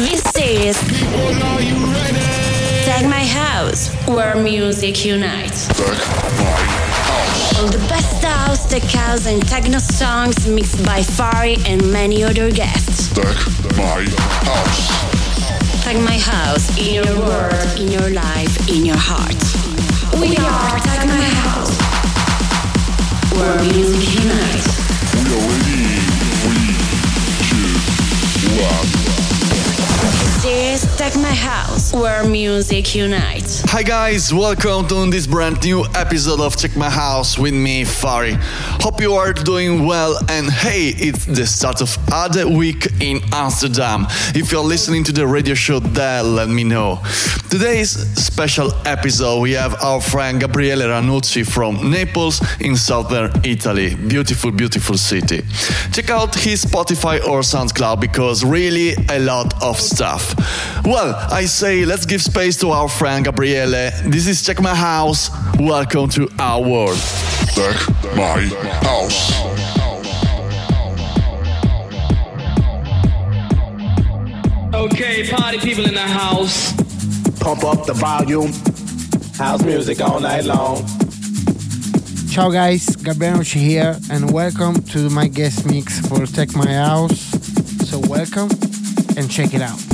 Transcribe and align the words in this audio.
This 0.00 0.24
is 0.34 0.80
Tech 2.86 3.04
My 3.04 3.22
House, 3.22 3.90
where 4.06 4.34
music 4.34 5.04
unites. 5.04 5.68
All 7.58 7.66
the 7.68 7.84
best 7.86 8.24
house, 8.24 8.66
tech 8.66 8.82
house, 8.84 9.26
and 9.26 9.46
techno 9.46 9.78
songs 9.78 10.48
mixed 10.48 10.82
by 10.86 11.00
Fari 11.00 11.58
and 11.68 11.92
many 11.92 12.24
other 12.24 12.50
guests. 12.50 13.12
Tech 13.12 13.26
My 13.76 14.06
House. 14.48 14.88
Tech 15.84 15.96
My 15.96 16.16
House 16.16 16.70
in 16.78 16.94
your 16.94 17.18
world, 17.18 17.78
in 17.78 17.88
your 17.92 18.08
life, 18.08 18.68
in 18.70 18.86
your 18.86 18.96
heart. 18.96 19.36
We 20.18 20.34
are 20.38 20.78
Tech 20.80 21.04
My 21.06 21.28
House, 21.44 21.76
where 23.36 23.60
music 23.64 24.14
unites. 24.18 24.66
We 25.12 25.20
are 25.28 25.44
ready. 25.52 25.92
Three, 26.40 27.76
two, 28.48 28.64
one. 28.64 29.09
This 30.42 30.84
is 30.84 30.96
Tech 30.96 31.14
My 31.16 31.34
House, 31.34 31.92
where 31.92 32.24
music 32.24 32.94
unites. 32.94 33.60
Hi 33.66 33.82
guys, 33.82 34.32
welcome 34.32 34.88
to 34.88 35.10
this 35.10 35.26
brand 35.26 35.62
new 35.62 35.84
episode 35.94 36.40
of 36.40 36.56
Tech 36.56 36.74
My 36.78 36.88
House 36.88 37.38
with 37.38 37.52
me, 37.52 37.84
Fari. 37.84 38.38
Hope 38.80 39.02
you 39.02 39.12
are 39.12 39.34
doing 39.34 39.84
well 39.84 40.18
and 40.30 40.48
hey, 40.48 40.94
it's 40.96 41.26
the 41.26 41.46
start 41.46 41.82
of 41.82 41.94
other 42.10 42.48
week 42.48 42.88
in 43.02 43.20
Amsterdam. 43.34 44.06
If 44.34 44.50
you're 44.50 44.64
listening 44.64 45.04
to 45.04 45.12
the 45.12 45.26
radio 45.26 45.52
show 45.52 45.78
there, 45.78 46.22
let 46.22 46.48
me 46.48 46.64
know. 46.64 47.02
Today's 47.50 47.90
special 48.16 48.72
episode, 48.86 49.40
we 49.40 49.52
have 49.52 49.74
our 49.82 50.00
friend 50.00 50.40
Gabriele 50.40 50.88
Ranucci 50.88 51.44
from 51.46 51.90
Naples 51.90 52.40
in 52.60 52.76
southern 52.76 53.30
Italy. 53.44 53.94
Beautiful, 53.94 54.52
beautiful 54.52 54.96
city. 54.96 55.42
Check 55.92 56.08
out 56.08 56.34
his 56.34 56.64
Spotify 56.64 57.20
or 57.26 57.40
SoundCloud 57.40 58.00
because 58.00 58.42
really 58.42 58.94
a 59.10 59.18
lot 59.18 59.62
of 59.62 59.78
stuff. 59.78 60.29
Well, 60.84 61.14
I 61.30 61.44
say 61.44 61.84
let's 61.84 62.06
give 62.06 62.22
space 62.22 62.56
to 62.60 62.70
our 62.70 62.88
friend 62.88 63.24
Gabriele. 63.24 63.90
This 64.06 64.26
is 64.26 64.42
Tech 64.42 64.60
My 64.60 64.74
House. 64.74 65.30
Welcome 65.58 66.08
to 66.10 66.28
our 66.38 66.60
world. 66.60 66.98
Tech 67.54 67.76
My 68.16 68.40
House. 68.82 69.40
Okay, 74.74 75.28
party 75.28 75.58
people 75.58 75.84
in 75.84 75.94
the 75.94 76.00
house. 76.00 76.72
Pump 77.40 77.64
up 77.64 77.86
the 77.86 77.94
volume. 77.94 78.52
House 79.36 79.62
music 79.62 80.00
all 80.00 80.20
night 80.20 80.44
long. 80.44 80.86
Ciao 82.30 82.48
guys, 82.48 82.94
Gabriel 82.96 83.40
here 83.42 83.98
and 84.10 84.30
welcome 84.32 84.80
to 84.84 85.10
my 85.10 85.26
guest 85.26 85.66
mix 85.66 85.98
for 86.06 86.26
Tech 86.26 86.54
My 86.54 86.72
House. 86.72 87.20
So 87.90 87.98
welcome 88.08 88.48
and 89.16 89.28
check 89.28 89.52
it 89.52 89.62
out. 89.62 89.89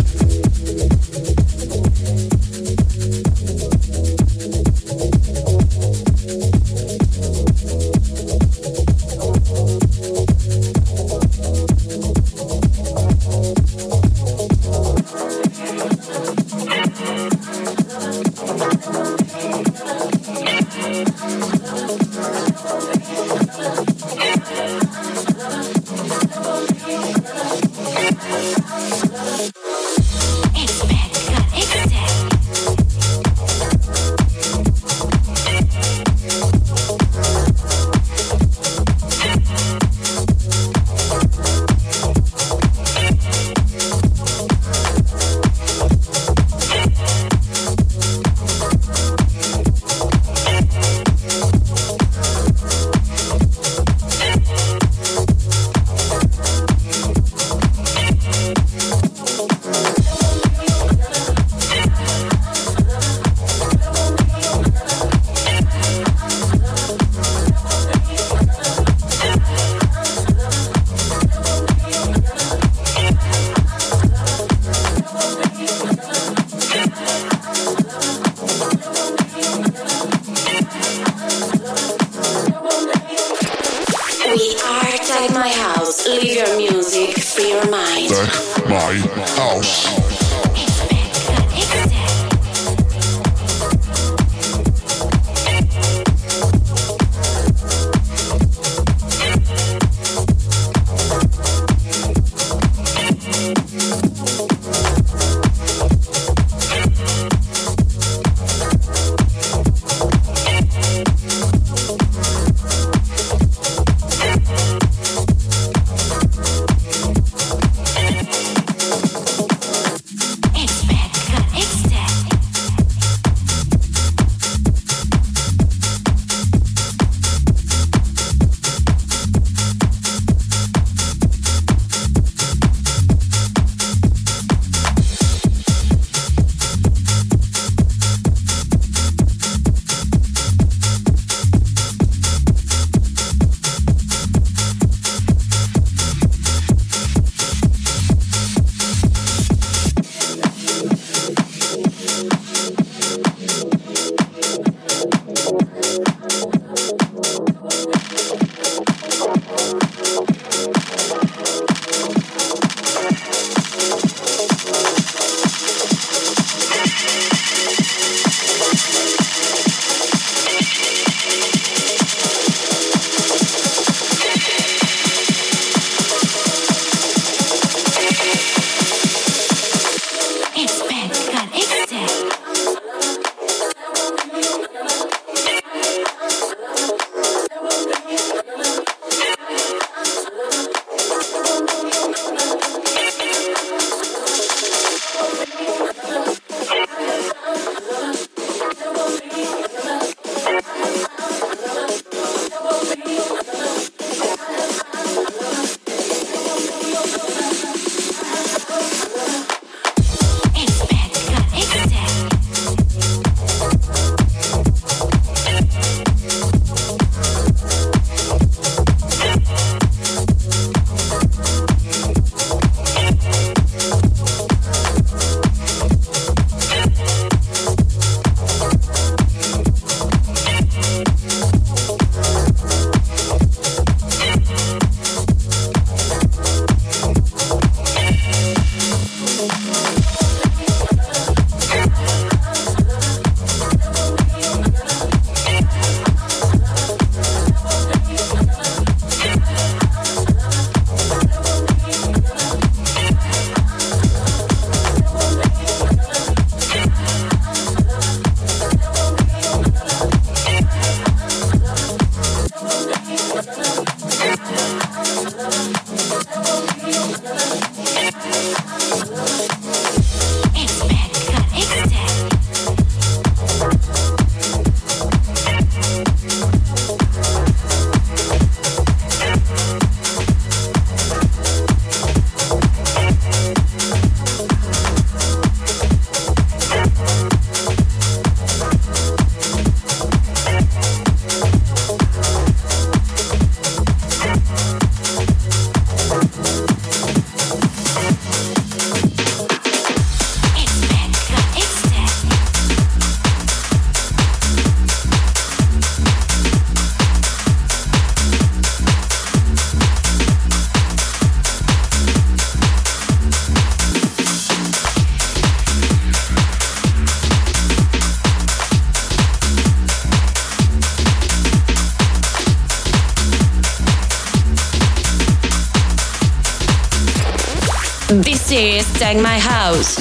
sang 329.06 329.23
my 329.23 329.38
house. 329.38 329.99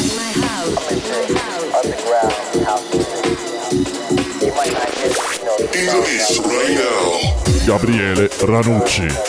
In 5.77 5.85
the 5.85 5.99
mix 6.01 6.39
right 6.39 6.73
now. 6.73 7.67
Gabriele 7.67 8.27
Ranucci. 8.49 9.24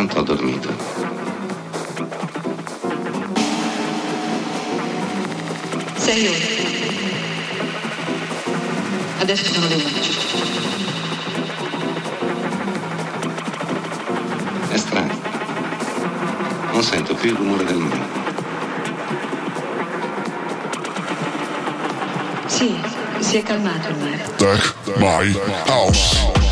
Quanto 0.00 0.20
ho 0.20 0.22
dormito? 0.22 0.74
Sei 5.96 6.26
ore. 6.26 6.48
Adesso 9.18 9.52
sono 9.52 9.66
le 9.68 9.74
11. 9.74 10.18
È 14.70 14.76
strano. 14.78 15.20
Non 16.72 16.82
sento 16.82 17.14
più 17.14 17.32
il 17.32 17.36
rumore 17.36 17.64
del 17.64 17.76
mare. 17.76 18.08
Sì, 22.46 22.74
si 23.18 23.36
è 23.36 23.42
calmato 23.42 23.88
il 23.90 23.96
mare. 23.98 24.34
Tech 24.36 24.74
My 24.96 25.38
House. 25.66 26.49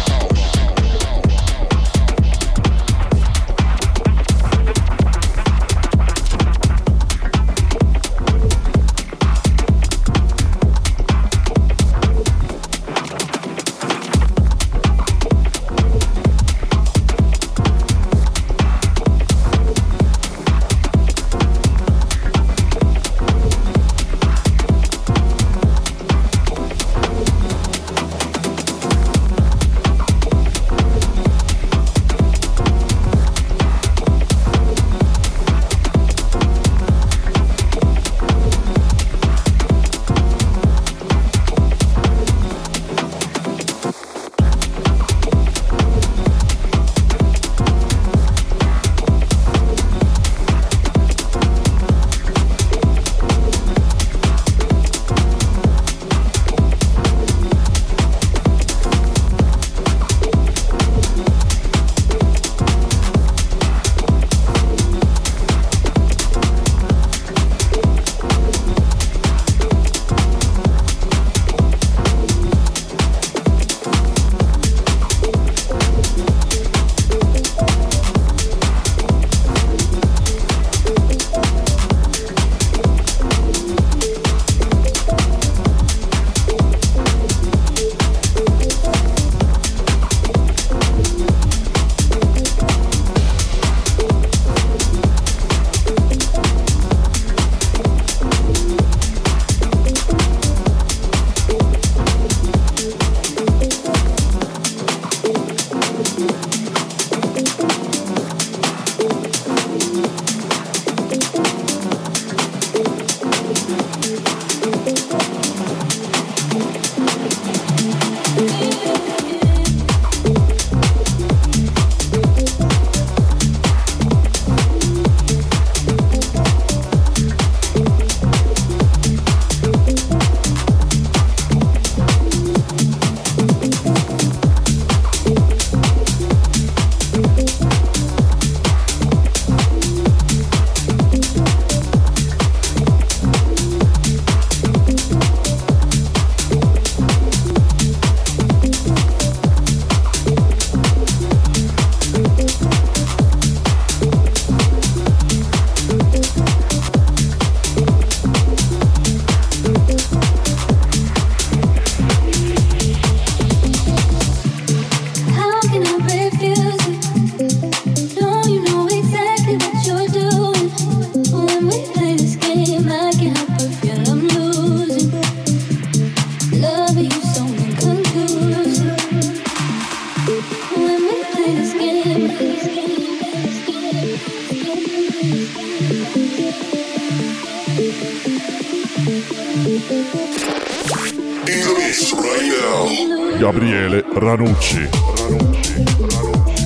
Gabriele 193.38 194.04
Ranucci. 194.14 194.88
Ranucci, 195.16 195.84
Ranucci. 196.10 196.57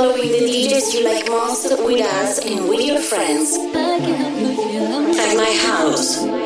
following 0.00 0.32
the 0.32 0.38
DJs 0.38 0.94
you 0.94 1.04
like 1.04 1.28
most 1.28 1.68
with 1.84 2.00
us 2.00 2.38
and 2.38 2.70
with 2.70 2.80
your 2.80 3.00
friends. 3.00 3.54
At 5.18 5.36
my 5.36 5.52
house. 5.66 6.39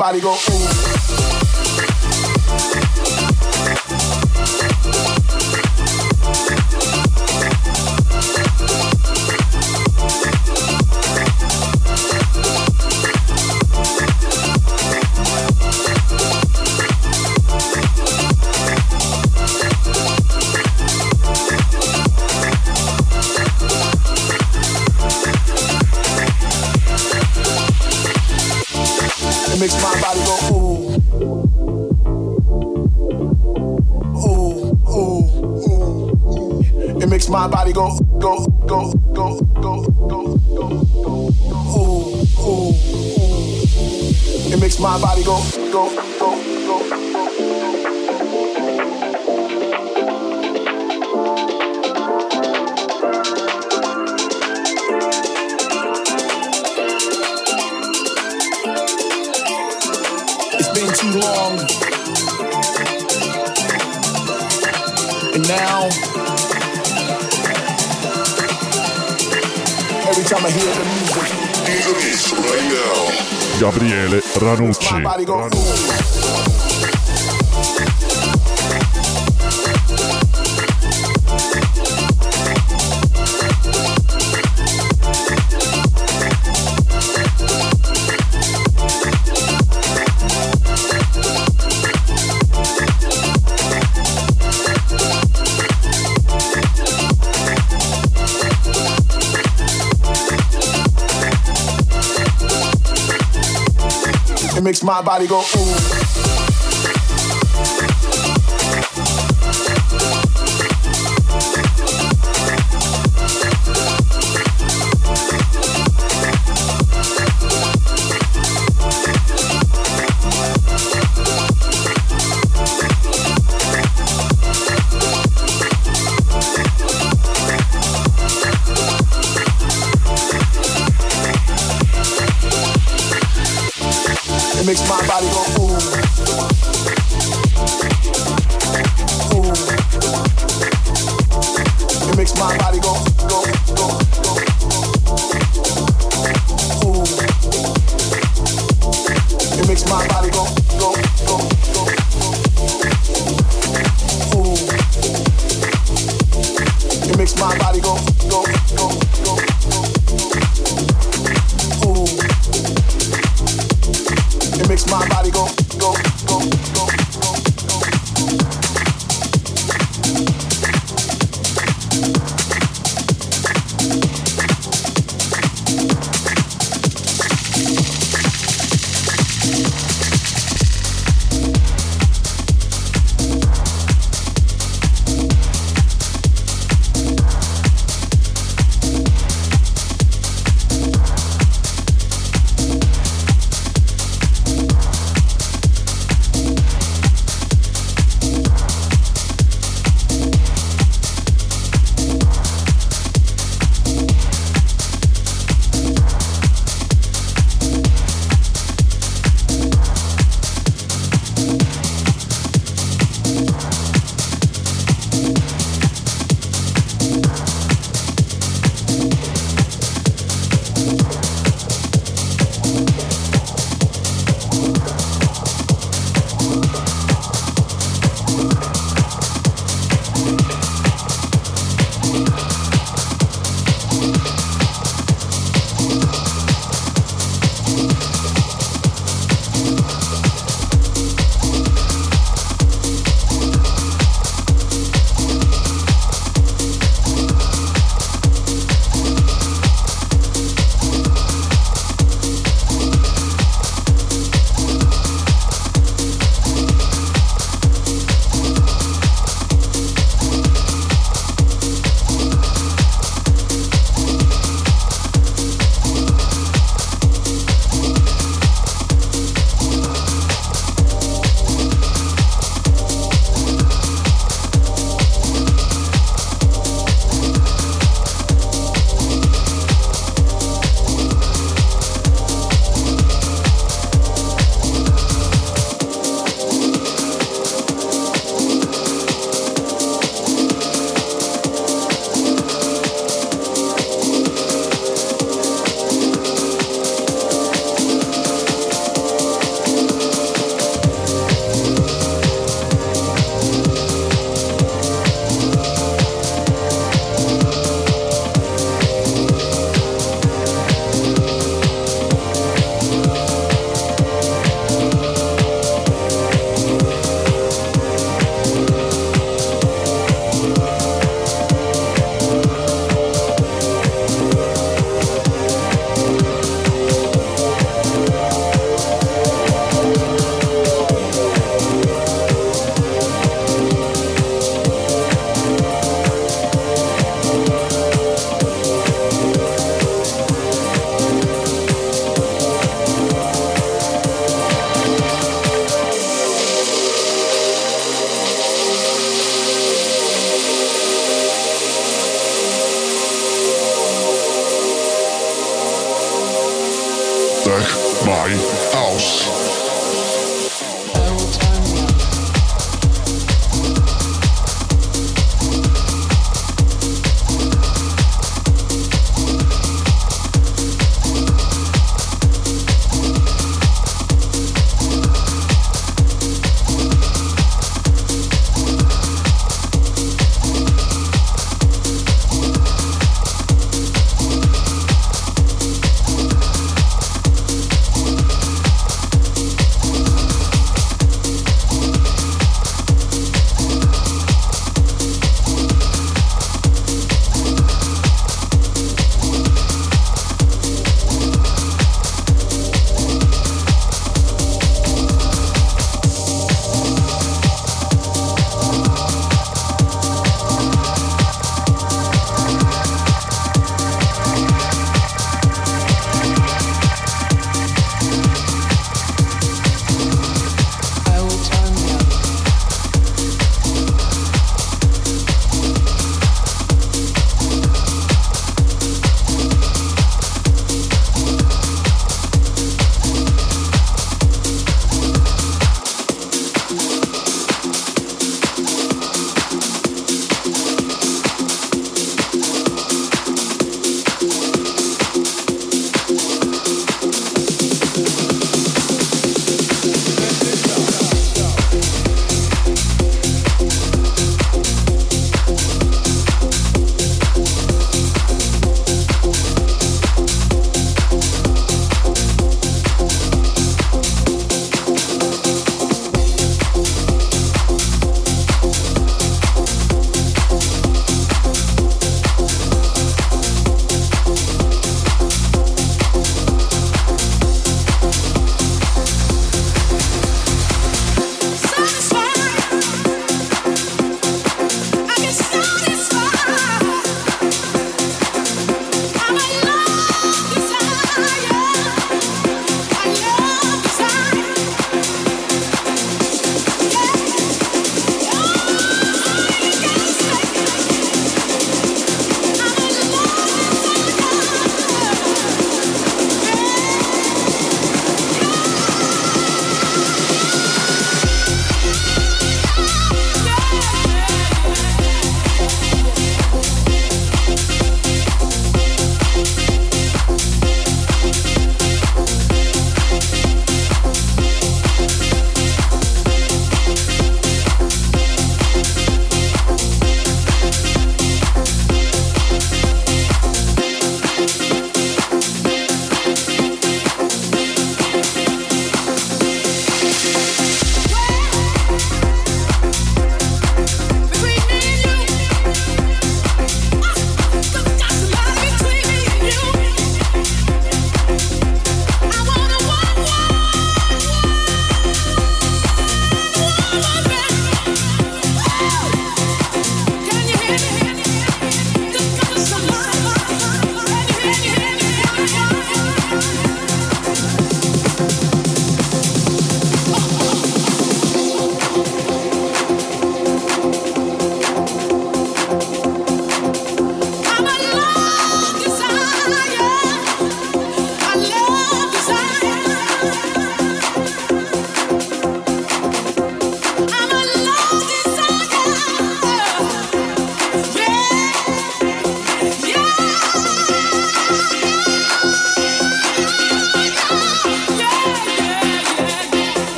body 0.00 0.18
go 0.18 0.32
ooh. 0.32 1.10
It 44.52 44.60
makes 44.60 44.78
my 44.78 45.00
body 45.00 45.24
go, 45.24 45.42
go. 45.72 46.19
Gabriele 73.70 74.20
Ranucci. 74.34 75.00
Ranucci. 75.00 76.89
my 104.90 105.00
body 105.02 105.28
go 105.28 105.38
ooh. 105.38 106.29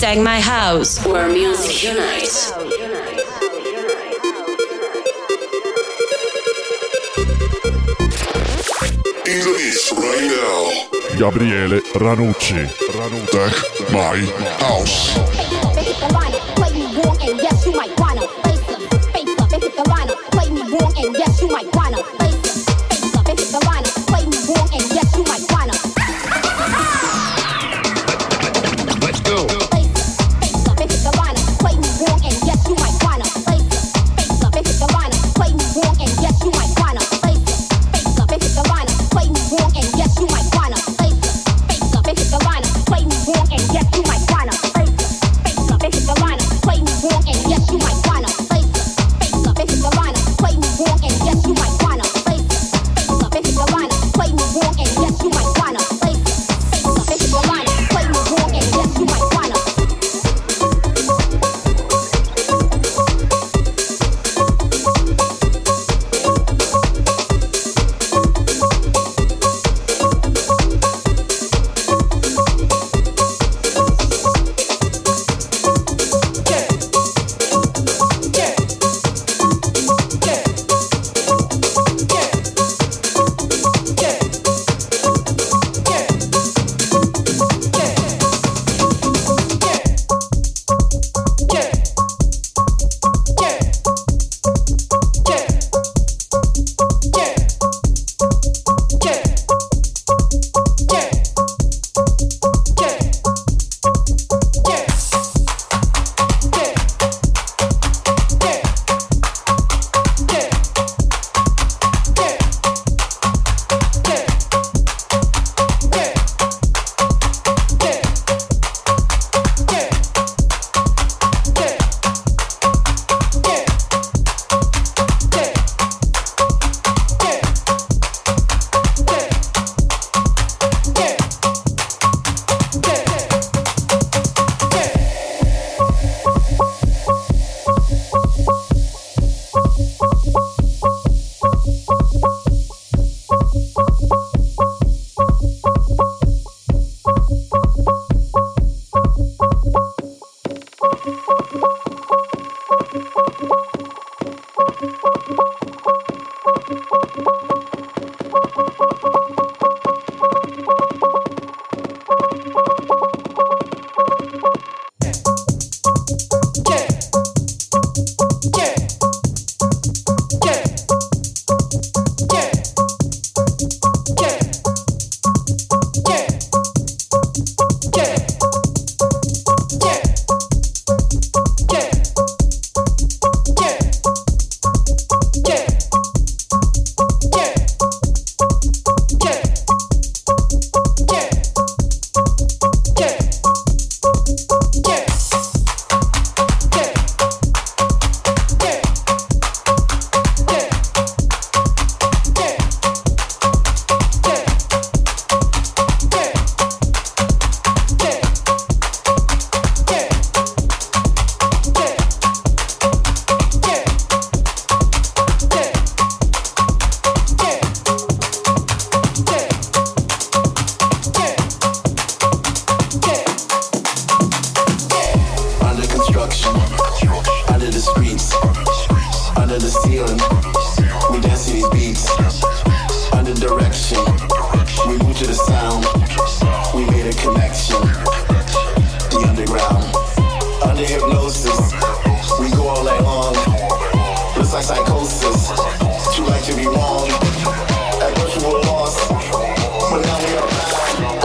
Hashtag 0.00 0.24
my 0.24 0.40
house. 0.40 1.04
Where 1.04 1.28
music 1.28 1.82
unites. 1.82 2.52
In 9.26 9.40
the 9.44 9.52
mix 9.58 9.92
right 9.92 10.24
now. 10.32 11.18
Gabriele 11.18 11.82
Ranucci. 12.00 12.64
Ranutech. 12.96 13.92
My 13.92 14.16
House. 14.64 15.79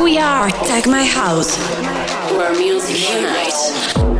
we 0.05 0.19
are. 0.19 0.45
Or 0.45 0.51
tag 0.51 0.85
my 0.87 1.03
house. 1.03 1.57
Where 2.37 2.53
music 2.53 2.97
unites. 3.09 4.14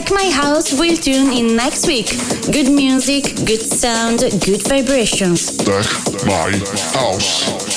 Tech 0.00 0.12
My 0.12 0.30
House 0.30 0.72
will 0.72 0.96
tune 0.96 1.30
in 1.30 1.56
next 1.56 1.86
week. 1.86 2.08
Good 2.50 2.72
music, 2.72 3.36
good 3.44 3.60
sound, 3.60 4.20
good 4.20 4.66
vibrations. 4.66 5.54
Tech 5.58 5.84
My 6.24 6.52
House. 6.94 7.69